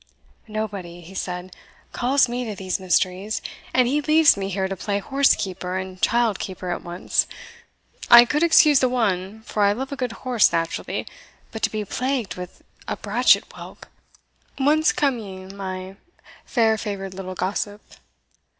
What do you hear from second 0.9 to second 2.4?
he said, "calls